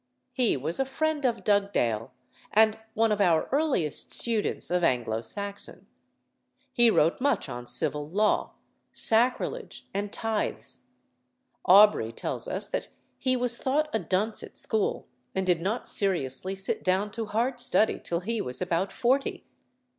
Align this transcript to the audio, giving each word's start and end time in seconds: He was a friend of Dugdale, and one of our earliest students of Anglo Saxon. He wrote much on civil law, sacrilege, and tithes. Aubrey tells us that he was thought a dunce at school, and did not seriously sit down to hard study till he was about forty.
He 0.33 0.57
was 0.57 0.79
a 0.79 0.85
friend 0.85 1.25
of 1.25 1.43
Dugdale, 1.43 2.11
and 2.51 2.79
one 2.95 3.11
of 3.11 3.21
our 3.21 3.47
earliest 3.51 4.11
students 4.13 4.71
of 4.71 4.83
Anglo 4.83 5.21
Saxon. 5.21 5.85
He 6.73 6.89
wrote 6.89 7.21
much 7.21 7.47
on 7.47 7.67
civil 7.67 8.09
law, 8.09 8.53
sacrilege, 8.91 9.85
and 9.93 10.11
tithes. 10.11 10.79
Aubrey 11.65 12.11
tells 12.11 12.47
us 12.47 12.67
that 12.69 12.87
he 13.19 13.37
was 13.37 13.59
thought 13.59 13.91
a 13.93 13.99
dunce 13.99 14.41
at 14.41 14.57
school, 14.57 15.05
and 15.35 15.45
did 15.45 15.61
not 15.61 15.87
seriously 15.87 16.55
sit 16.55 16.83
down 16.83 17.11
to 17.11 17.27
hard 17.27 17.59
study 17.59 17.99
till 18.03 18.21
he 18.21 18.41
was 18.41 18.59
about 18.59 18.91
forty. 18.91 19.45